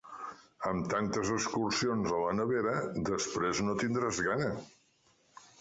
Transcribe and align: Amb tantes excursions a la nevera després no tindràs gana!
Amb 0.69 0.87
tantes 0.93 1.29
excursions 1.35 2.15
a 2.21 2.21
la 2.23 2.33
nevera 2.39 2.75
després 3.13 3.63
no 3.69 3.79
tindràs 3.85 4.23
gana! 4.31 4.49